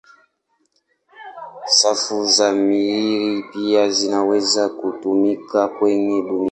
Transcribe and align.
Safu 1.67 2.25
za 2.25 2.51
Mirihi 2.51 3.43
pia 3.53 3.89
zinaweza 3.89 4.69
kutumika 4.69 5.67
kwenye 5.67 6.21
dunia. 6.21 6.39